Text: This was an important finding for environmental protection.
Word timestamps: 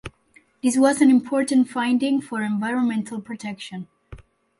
This 0.63 0.77
was 0.77 0.99
an 0.99 1.11
important 1.11 1.69
finding 1.69 2.21
for 2.21 2.41
environmental 2.41 3.21
protection. 3.21 3.85